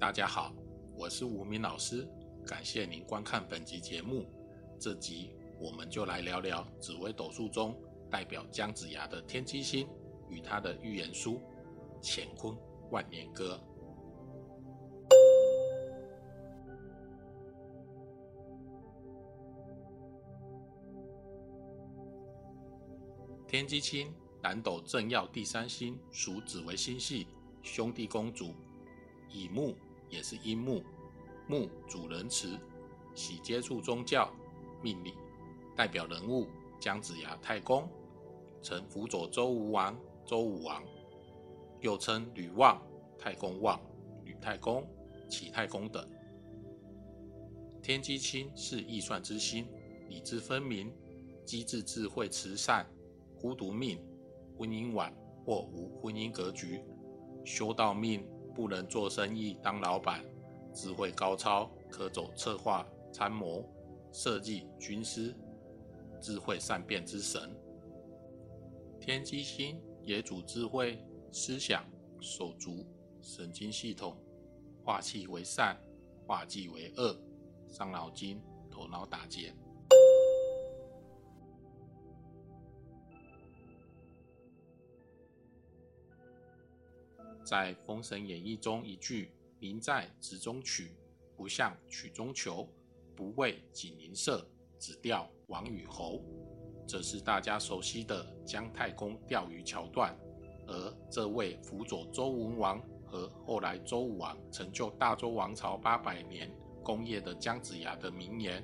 [0.00, 0.54] 大家好，
[0.96, 2.08] 我是吴明老师，
[2.46, 4.24] 感谢您观看本集节目。
[4.78, 7.76] 这集我们就来聊聊紫微斗数中
[8.08, 9.88] 代表姜子牙的天机星
[10.28, 11.32] 与他的预言书
[12.00, 12.56] 《乾坤
[12.92, 13.60] 万年歌》。
[23.48, 27.26] 天机星，南斗正曜第三星，属紫微星系，
[27.64, 28.54] 兄弟宫主，
[29.28, 29.76] 乙木。
[30.10, 30.82] 也是阴木，
[31.46, 32.58] 木主仁慈，
[33.14, 34.32] 喜接触宗教
[34.82, 35.14] 命理，
[35.76, 36.46] 代表人物
[36.80, 37.88] 姜子牙太公，
[38.62, 40.82] 曾辅佐周武王，周武王
[41.80, 42.80] 又称吕望、
[43.18, 43.80] 太公望、
[44.24, 44.86] 吕太公、
[45.28, 46.08] 齐太公等。
[47.82, 49.66] 天机星是易算之星，
[50.08, 50.92] 理智分明，
[51.44, 52.86] 机智智慧，慈善，
[53.40, 53.98] 孤独命，
[54.56, 55.14] 婚姻晚
[55.44, 56.82] 或无婚姻格局，
[57.44, 58.26] 修道命。
[58.58, 60.24] 不能做生意当老板，
[60.74, 63.64] 智慧高超，可走策划、参谋、
[64.10, 65.32] 设计、军师，
[66.20, 67.54] 智慧善变之神。
[68.98, 70.98] 天机星也主智慧、
[71.30, 71.84] 思想、
[72.20, 72.84] 手足、
[73.22, 74.16] 神经系统，
[74.84, 75.80] 化气为善，
[76.26, 77.16] 化忌为恶，
[77.68, 79.54] 伤脑筋，头脑打结。
[87.48, 90.92] 在《封神演义》中，一句“名在直中取，
[91.34, 92.68] 不向曲中求，
[93.16, 94.46] 不为锦鳞色，
[94.78, 96.22] 只钓王与侯”，
[96.86, 100.14] 这是大家熟悉的姜太公钓鱼桥段。
[100.66, 106.54] 而这位辅佐周文王和后来周武王成就大周王朝八百年
[106.84, 108.62] 功业的姜子牙的名言，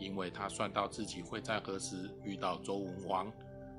[0.00, 3.32] 因为他算到自己会在何时遇到周文王，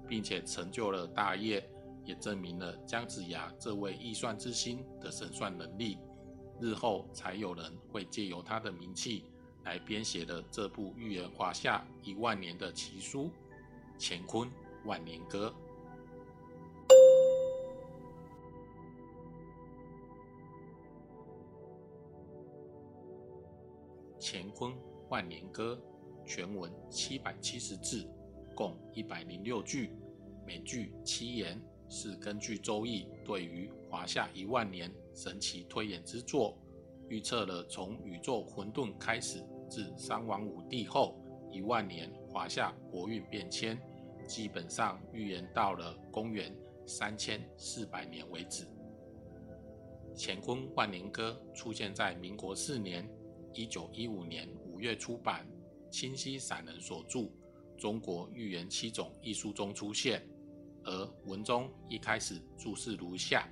[0.08, 1.70] 并且成就了大业。
[2.08, 6.00] 也证明了姜子牙这位易算之星的神算能力，
[6.62, 9.26] 日后才有人会借由他的名气
[9.66, 13.26] 来编写了这部预言华夏一万年的奇书
[14.00, 14.50] 《乾坤
[14.86, 15.54] 万年歌》。
[24.32, 24.74] 《乾坤
[25.10, 25.78] 万年歌》
[26.26, 28.10] 全文七百七十字，
[28.56, 29.92] 共一百零六句，
[30.46, 31.62] 每句七言。
[31.90, 36.58] 是根据《周易》对于华夏一万年神奇推演之作，
[37.08, 41.18] 预测了从宇宙混沌开始至三王五帝后
[41.50, 43.80] 一万年华夏国运变迁，
[44.28, 46.54] 基本上预言到了公元
[46.86, 48.66] 三千四百年为止。
[50.18, 53.08] 《乾坤万年歌》出现在民国四年
[53.54, 55.48] （一九一五年）五月出版，
[55.90, 57.20] 清溪散人所著
[57.78, 60.28] 《中国预言七种》一书中出现。
[60.88, 63.46] 而文中一开始注释如下：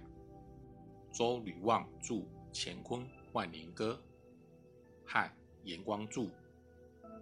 [1.12, 2.16] 周吕望著
[2.54, 4.02] 《乾坤万年歌》，
[5.06, 5.36] 汉
[5.66, 6.30] 严光著，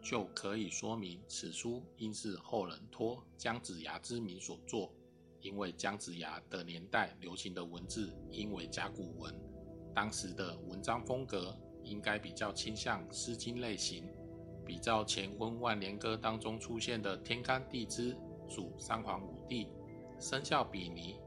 [0.03, 4.93] 就可以说明此书应是后人托姜子牙之名所作。
[5.41, 9.35] 因为姜子牙的年代流行的文字应为甲骨文，
[9.95, 14.07] 当时的文章风格应该比较倾向《诗经》类型。
[14.63, 18.15] 比较《乾坤万年歌》当中出现的天干地支
[18.47, 19.67] 属三皇五帝。
[20.19, 21.19] 生肖比尼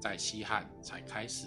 [0.00, 1.46] 在西汉才开始，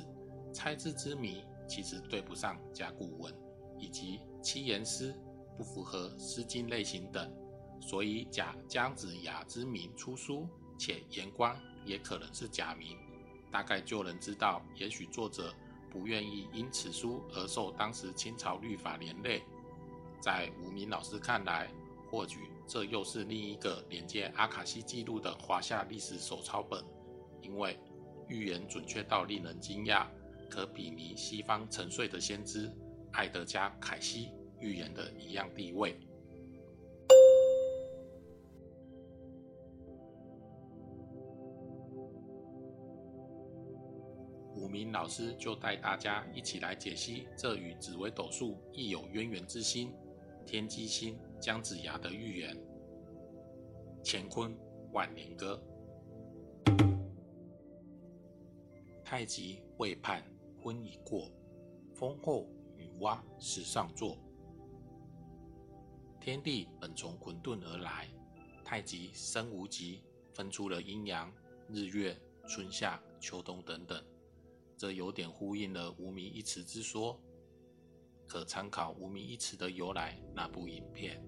[0.54, 3.34] 猜字之谜其实对不上甲骨文，
[3.78, 5.14] 以及七言诗
[5.58, 7.32] 不符合《诗经》类型等，
[7.82, 12.98] 所以假姜子牙之名出书，且言官也可能是假名，
[13.52, 15.54] 大概就能知道，也许作者
[15.90, 19.44] 不愿意因此书而受当时清朝律法连累。
[20.20, 21.70] 在吴明老师看来，
[22.10, 26.84] 或许这又是另一个连接阿卡西记录的华夏历史手抄本，
[27.42, 27.80] 因为
[28.28, 30.06] 预言准确到令人惊讶，
[30.50, 32.70] 可比拟西方沉睡的先知
[33.14, 35.98] 艾德加·凯西预言的一样地位。
[44.56, 49.94] 武明老师就带大家一起来解析这与紫微斗数亦有渊源之心——
[50.48, 51.20] 天机星。
[51.42, 52.56] 姜子牙的预言，
[54.04, 54.58] 《乾坤
[54.92, 55.62] 万年歌》。
[59.04, 60.24] 太极未判
[60.60, 61.30] 婚已过，
[61.94, 64.18] 风后女娲始上座。
[66.20, 68.08] 天地本从混沌而来，
[68.64, 70.02] 太极生无极，
[70.34, 71.32] 分出了阴阳、
[71.68, 74.02] 日月、春夏秋冬等等。
[74.76, 77.22] 这有点呼应了无名一词之说。
[78.38, 81.20] 可参考无名一词的由来那部影片。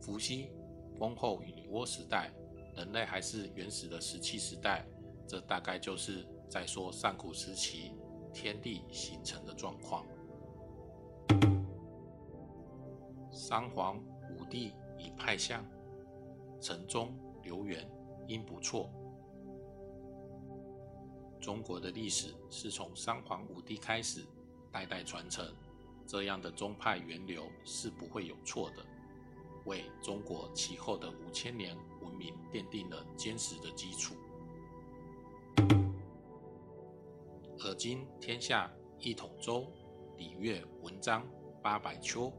[0.00, 0.50] 伏羲、
[0.98, 2.32] 风后与女娲时代，
[2.74, 4.86] 人类还是原始的石器时代，
[5.28, 7.92] 这大概就是在说上古时期
[8.32, 10.06] 天地形成的状况。
[13.30, 15.62] 三皇五帝已派相，
[16.62, 17.86] 陈忠、刘元
[18.26, 18.90] 应不错。
[21.38, 24.24] 中国的历史是从三皇五帝开始，
[24.72, 25.46] 代代传承，
[26.06, 28.84] 这样的宗派源流是不会有错的，
[29.64, 34.14] 为中国其后的五千年文明奠定了坚实的基础。
[37.58, 38.70] 而今天下
[39.00, 39.66] 一统周，
[40.16, 41.26] 礼乐文章
[41.60, 42.32] 八百秋。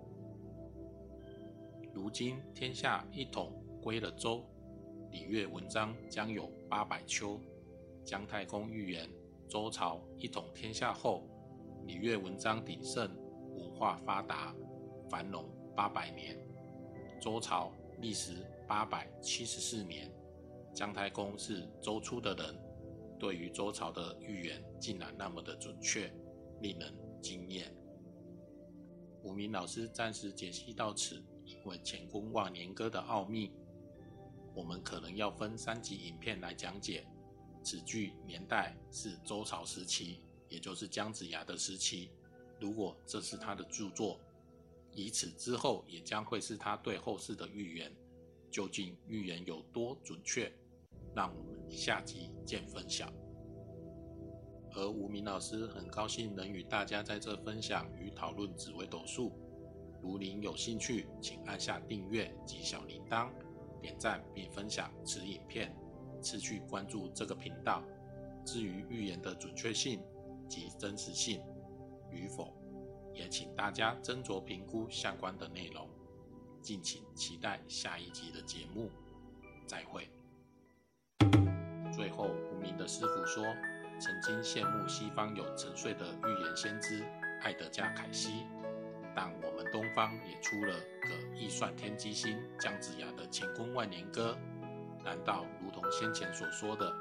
[1.93, 4.45] 如今天下一统归了周，
[5.11, 7.41] 礼乐文章将有八百秋。
[8.05, 9.09] 姜太公预言，
[9.49, 11.27] 周朝一统天下后，
[11.85, 13.09] 礼乐文章鼎盛，
[13.57, 14.55] 文化发达，
[15.09, 16.37] 繁荣八百年。
[17.19, 20.11] 周朝历时八百七十四年，
[20.73, 22.55] 姜太公是周初的人，
[23.19, 26.13] 对于周朝的预言竟然那么的准确，
[26.61, 27.75] 令人惊艳。
[29.23, 33.51] 吴明老师暂时解析到此，因为乾坤万年歌的奥秘，
[34.53, 37.05] 我们可能要分三集影片来讲解。
[37.63, 42.11] 此剧年代是周朝时期，也就是姜子牙的时期。
[42.59, 44.19] 如果这是他的著作，
[44.91, 47.91] 以此之后也将会是他对后世的预言。
[48.49, 50.51] 究竟预言有多准确？
[51.13, 53.11] 让我们下集见分晓。
[54.73, 59.31] 而吴明老师很高兴能与大家在这分享与讨论紫微斗数。
[60.01, 63.29] 如您有兴趣，请按下订阅及小铃铛，
[63.81, 65.75] 点赞并分享此影片。
[66.21, 67.83] 持续关注这个频道。
[68.45, 69.99] 至于预言的准确性
[70.47, 71.41] 及真实性
[72.17, 72.53] 与否，
[73.13, 75.87] 也请大家斟酌评估相关的内容。
[76.61, 78.89] 敬请期待下一集的节目。
[79.65, 80.09] 再会。
[81.93, 83.43] 最后，无名的师傅说，
[83.99, 87.03] 曾经羡慕西方有沉睡的预言先知
[87.41, 88.45] 艾德加·凯西，
[89.15, 94.37] 但我们东方也出了个易算天机星姜子牙的乾坤万年歌。
[95.03, 96.93] 难道如同先前所说的，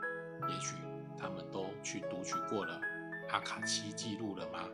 [0.48, 0.76] 也许
[1.18, 2.80] 他们都去读取过了
[3.30, 4.68] 阿卡西记录了吗？